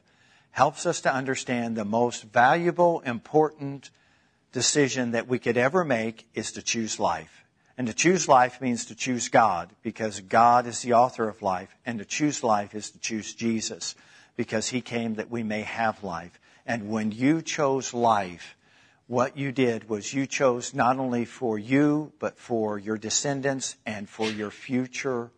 [0.51, 3.91] Helps us to understand the most valuable, important
[4.51, 7.45] decision that we could ever make is to choose life.
[7.77, 11.75] And to choose life means to choose God because God is the author of life.
[11.85, 13.93] And to choose life is to choose Jesus
[14.35, 16.39] because he came that we may have life.
[16.65, 18.57] And when you chose life,
[19.05, 24.09] what you did was you chose not only for you, but for your descendants and
[24.09, 25.29] for your future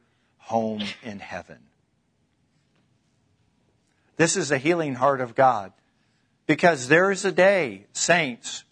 [0.50, 1.60] home in heaven.
[4.18, 5.72] This is a healing heart of God.
[6.48, 8.64] Because there is a day, saints,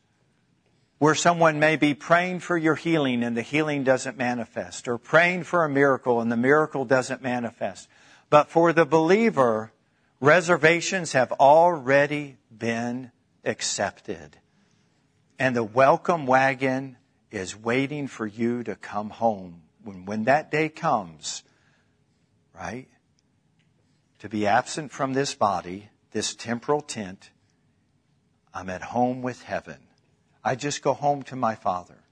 [0.98, 5.44] where someone may be praying for your healing and the healing doesn't manifest, or praying
[5.44, 7.88] for a miracle and the miracle doesn't manifest.
[8.32, 9.72] But for the believer,
[10.20, 13.12] reservations have already been
[13.46, 14.38] accepted.
[15.38, 16.98] And the welcome wagon
[17.30, 19.62] is waiting for you to come home.
[19.84, 21.44] When, when that day comes,
[22.58, 22.88] right?
[24.20, 27.30] To be absent from this body, this temporal tent,
[28.54, 29.78] I'm at home with heaven.
[30.44, 32.04] I just go home to my Father.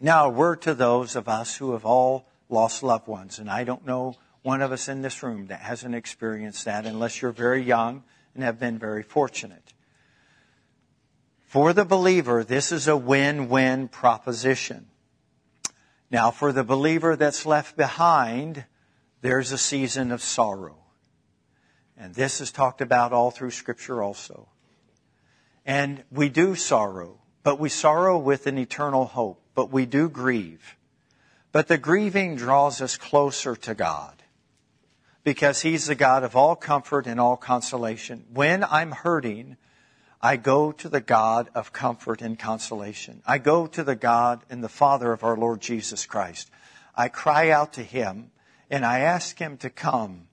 [0.00, 3.64] Now, a word to those of us who have all lost loved ones, and I
[3.64, 7.62] don't know one of us in this room that hasn't experienced that unless you're very
[7.62, 8.04] young
[8.34, 9.72] and have been very fortunate.
[11.46, 14.86] For the believer, this is a win-win proposition.
[16.10, 18.64] Now, for the believer that's left behind,
[19.24, 20.76] there's a season of sorrow.
[21.96, 24.48] And this is talked about all through Scripture also.
[25.64, 30.76] And we do sorrow, but we sorrow with an eternal hope, but we do grieve.
[31.52, 34.22] But the grieving draws us closer to God
[35.22, 38.26] because He's the God of all comfort and all consolation.
[38.30, 39.56] When I'm hurting,
[40.20, 43.22] I go to the God of comfort and consolation.
[43.26, 46.50] I go to the God and the Father of our Lord Jesus Christ.
[46.94, 48.30] I cry out to Him
[48.70, 50.28] and I ask Him to come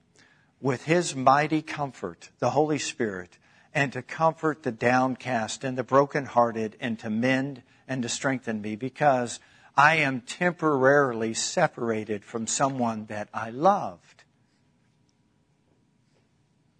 [0.60, 3.38] with His mighty comfort, the Holy Spirit,
[3.74, 8.76] and to comfort the downcast and the brokenhearted and to mend and to strengthen me
[8.76, 9.40] because
[9.76, 14.24] I am temporarily separated from someone that I loved.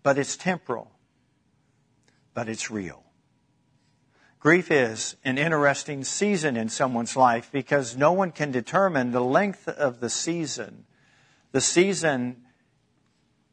[0.03, 0.91] But it's temporal,
[2.35, 3.05] but it's real.
[4.41, 9.69] Grief is an interesting season in someone's life because no one can determine the length
[9.69, 10.85] of the season.
[11.53, 12.43] The season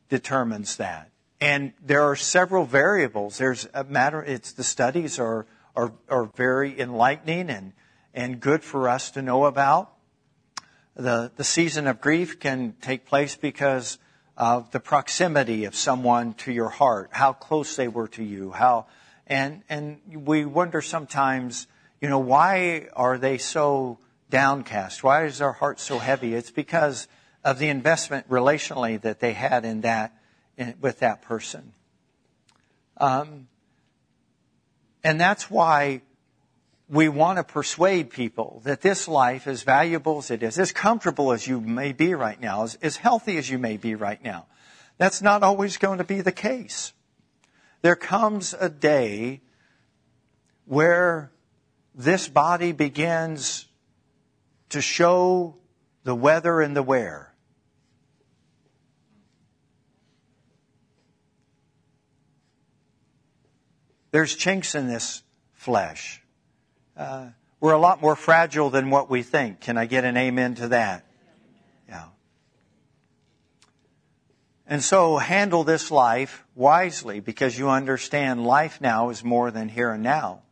[0.09, 1.11] determines that.
[1.41, 3.37] And there are several variables.
[3.37, 5.45] There's a matter, it's the studies are,
[5.75, 7.73] are, are very enlightening and,
[8.13, 9.93] and good for us to know about.
[10.95, 13.99] The, the season of grief can take place because
[14.35, 18.87] of the proximity of someone to your heart, how close they were to you, how,
[19.27, 21.67] and, and we wonder sometimes,
[22.01, 25.03] you know, why are they so downcast?
[25.03, 26.33] Why is their heart so heavy?
[26.33, 27.07] It's because
[27.43, 30.13] of the investment relationally that they had in that
[30.81, 31.73] with that person.
[32.97, 33.47] Um,
[35.03, 36.01] and that's why
[36.89, 41.31] we want to persuade people that this life, as valuable as it is, as comfortable
[41.31, 44.47] as you may be right now, as, as healthy as you may be right now,
[44.97, 46.93] that's not always going to be the case.
[47.81, 49.41] There comes a day
[50.65, 51.31] wear
[51.95, 53.65] this body begins
[54.69, 55.55] to show
[56.03, 57.28] the weather and the where.
[64.11, 66.21] There's chinks in this flesh.
[66.97, 67.27] Uh,
[67.59, 69.59] we're a lot more fragile than what we think.
[69.59, 71.05] Can I get an amen to that?
[71.87, 72.05] Yeah.
[74.65, 79.91] And so handle this life wisely because you understand life now is more than here
[79.91, 80.43] and now.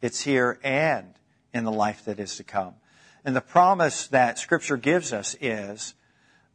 [0.00, 1.14] It's here and
[1.52, 2.74] in the life that is to come.
[3.24, 5.94] And the promise that scripture gives us is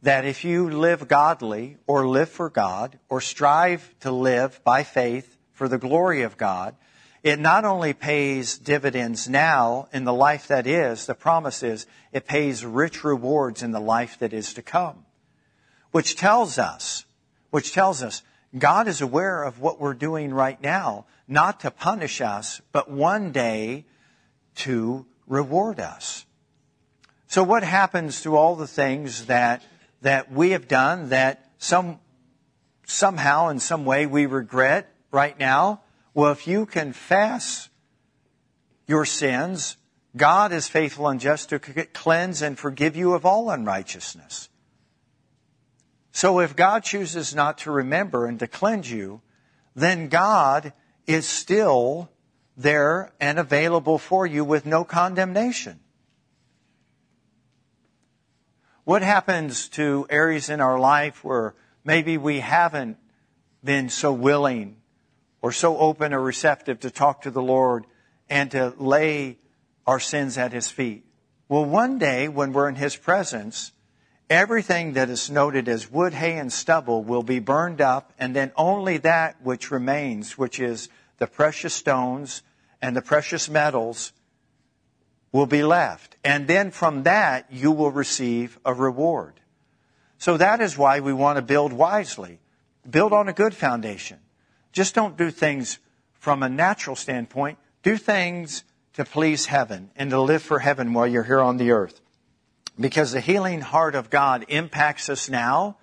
[0.02, 5.36] that if you live godly or live for God or strive to live by faith
[5.60, 6.74] for the glory of God,
[7.22, 12.26] it not only pays dividends now in the life that is, the promise is it
[12.26, 15.04] pays rich rewards in the life that is to come.
[15.90, 17.04] Which tells us,
[17.50, 18.22] which tells us
[18.56, 23.30] God is aware of what we're doing right now, not to punish us, but one
[23.30, 23.84] day
[24.64, 26.24] to reward us.
[27.26, 29.62] So what happens to all the things that,
[30.00, 32.00] that we have done that some,
[32.86, 35.82] somehow in some way we regret right now?
[36.14, 37.68] Well, if you confess
[38.86, 39.76] your sins,
[40.16, 44.48] God is faithful and just to cleanse and forgive you of all unrighteousness.
[46.12, 49.22] So if God chooses not to remember and to cleanse you,
[49.76, 50.72] then God
[51.06, 52.10] is still
[52.56, 55.80] there and available for you with no condemnation.
[58.84, 61.54] What happens to areas in our life where
[61.84, 62.98] maybe we haven't
[63.62, 64.79] been so willing
[65.42, 67.86] or so open or receptive to talk to the Lord
[68.28, 69.38] and to lay
[69.86, 71.04] our sins at His feet.
[71.48, 73.72] Well, one day when we're in His presence,
[74.28, 78.52] everything that is noted as wood, hay, and stubble will be burned up, and then
[78.56, 80.88] only that which remains, which is
[81.18, 82.42] the precious stones
[82.80, 84.12] and the precious metals,
[85.32, 86.16] will be left.
[86.24, 89.34] And then from that, you will receive a reward.
[90.18, 92.40] So that is why we want to build wisely.
[92.88, 94.18] Build on a good foundation.
[94.72, 95.78] Just don't do things
[96.12, 97.58] from a natural standpoint.
[97.82, 98.64] Do things
[98.94, 102.00] to please heaven and to live for heaven while you're here on the earth.
[102.78, 105.76] Because the healing heart of God impacts us now.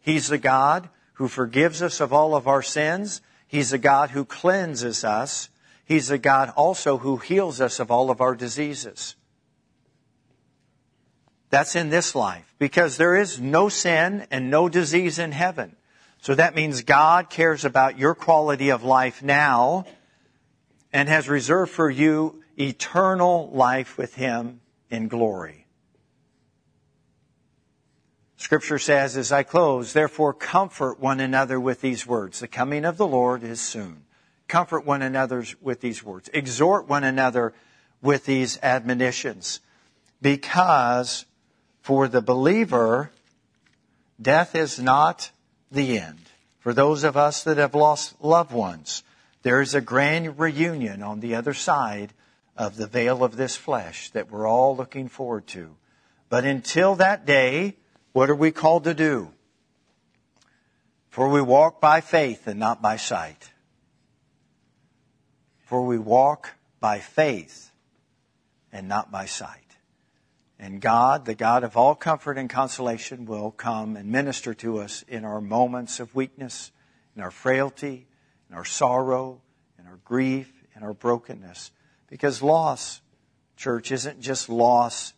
[0.00, 3.20] He's the God who forgives us of all of our sins.
[3.46, 5.48] He's the God who cleanses us.
[5.84, 9.14] He's the God also who heals us of all of our diseases.
[11.50, 15.76] That's in this life because there is no sin and no disease in heaven.
[16.24, 19.84] So that means God cares about your quality of life now
[20.90, 25.66] and has reserved for you eternal life with Him in glory.
[28.38, 32.40] Scripture says, as I close, therefore comfort one another with these words.
[32.40, 34.04] The coming of the Lord is soon.
[34.48, 36.30] Comfort one another with these words.
[36.32, 37.52] Exhort one another
[38.00, 39.60] with these admonitions.
[40.22, 41.26] Because
[41.82, 43.10] for the believer,
[44.18, 45.30] death is not
[45.74, 46.20] the end.
[46.60, 49.02] For those of us that have lost loved ones,
[49.42, 52.12] there is a grand reunion on the other side
[52.56, 55.76] of the veil of this flesh that we're all looking forward to.
[56.28, 57.76] But until that day,
[58.12, 59.30] what are we called to do?
[61.10, 63.50] For we walk by faith and not by sight.
[65.66, 67.70] For we walk by faith
[68.72, 69.63] and not by sight.
[70.64, 75.04] And God, the God of all comfort and consolation, will come and minister to us
[75.06, 76.72] in our moments of weakness,
[77.14, 78.06] in our frailty,
[78.48, 79.42] in our sorrow,
[79.78, 81.70] in our grief, in our brokenness.
[82.08, 83.02] Because loss,
[83.58, 85.12] church, isn't just loss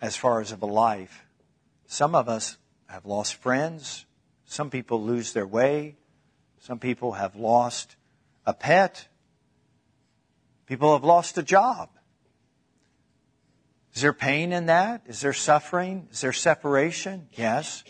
[0.00, 1.26] as far as of a life.
[1.88, 2.56] Some of us
[2.86, 4.06] have lost friends.
[4.44, 5.96] Some people lose their way.
[6.60, 7.96] Some people have lost
[8.46, 9.08] a pet.
[10.66, 11.88] People have lost a job.
[13.94, 15.02] Is there pain in that?
[15.06, 16.08] Is there suffering?
[16.10, 17.28] Is there separation?
[17.32, 17.84] Yes.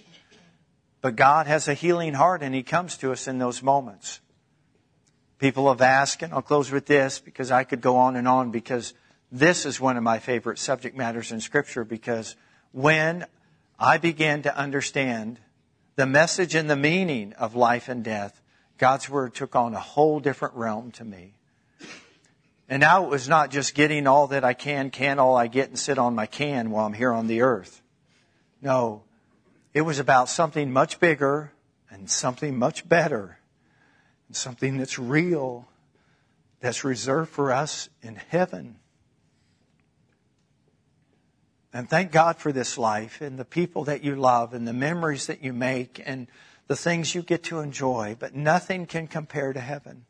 [1.01, 4.21] But God has a healing heart and He comes to us in those moments.
[5.39, 8.51] People have asked, and I'll close with this because I could go on and on
[8.51, 8.95] because
[9.33, 12.37] this is one of my favorite subject matters in Scripture because
[12.73, 13.27] when
[13.79, 15.41] I began to understand
[15.97, 18.41] the message and the meaning of life and death,
[18.79, 21.35] God's Word took on a whole different realm to me.
[22.69, 25.69] And now it was not just getting all that I can, can all I get,
[25.69, 27.83] and sit on my can while I'm here on the earth.
[28.63, 29.03] No,
[29.75, 31.53] it was about something much bigger
[31.91, 33.39] and something much better
[34.29, 35.69] and something that's real,
[36.61, 38.77] that's reserved for us in heaven.
[41.75, 45.27] And thank God for this life and the people that you love and the memories
[45.27, 46.29] that you make and
[46.67, 50.07] the things you get to enjoy, but nothing can compare to heaven.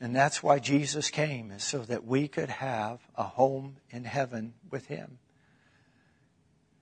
[0.00, 4.54] And that's why Jesus came, is so that we could have a home in heaven
[4.70, 5.18] with Him.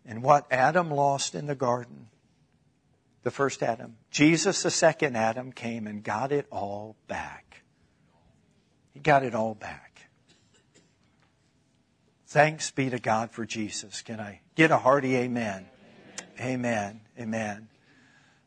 [0.04, 2.08] And what Adam lost in the garden,
[3.22, 7.62] the first Adam, Jesus, the second Adam, came and got it all back.
[8.92, 10.08] He got it all back.
[12.26, 14.02] Thanks be to God for Jesus.
[14.02, 15.66] Can I get a hearty amen?
[16.40, 17.00] Amen.
[17.18, 17.68] Amen.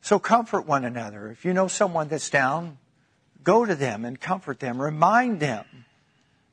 [0.01, 1.31] So comfort one another.
[1.31, 2.77] If you know someone that's down,
[3.43, 4.81] go to them and comfort them.
[4.81, 5.85] Remind them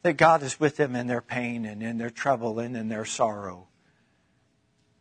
[0.03, 3.05] that God is with them in their pain and in their trouble and in their
[3.05, 3.68] sorrow.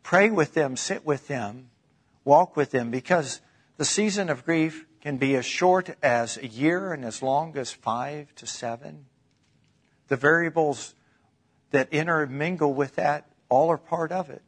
[0.02, 1.70] Pray with them, sit with them,
[2.24, 3.40] walk with them, because
[3.76, 7.72] the season of grief can be as short as a year and as long as
[7.72, 9.06] five to seven.
[10.08, 10.94] The variables
[11.70, 14.42] that intermingle with that all are part of it.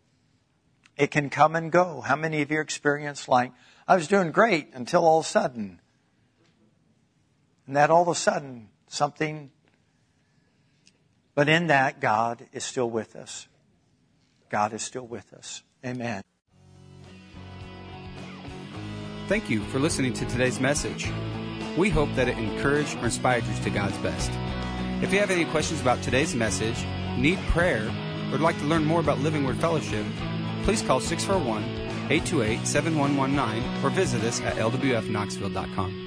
[0.97, 2.01] It can come and go.
[2.01, 3.53] How many of you experience like,
[3.87, 5.81] I was doing great until all of a sudden,
[7.67, 9.51] and that all of a sudden something,
[11.35, 13.49] but in that God is still with us.
[14.49, 15.63] God is still with us.
[15.85, 16.23] Amen.
[19.29, 21.11] Thank you for listening to today's message.
[21.77, 24.31] We hope that it encouraged or inspired you to God's best.
[25.03, 26.87] If you have any questions about today's message,
[27.19, 27.87] need prayer,
[28.29, 30.07] or would like to learn more about Living Word Fellowship,
[30.63, 31.63] please call 641
[32.11, 36.06] 828 7119 or visit us at lwfknoxville.com.